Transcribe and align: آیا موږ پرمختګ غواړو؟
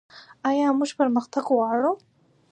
آیا 0.49 0.65
موږ 0.77 0.91
پرمختګ 0.99 1.45
غواړو؟ 1.55 1.91